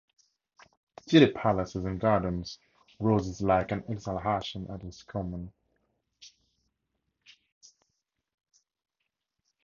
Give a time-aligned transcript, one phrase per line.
[1.07, 2.57] City palaces and gardens
[2.97, 5.51] rose like an exhalation at his command.